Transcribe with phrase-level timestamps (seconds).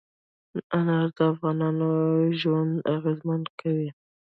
[0.77, 1.89] انار د افغانانو
[2.39, 3.89] ژوند اغېزمن کوي.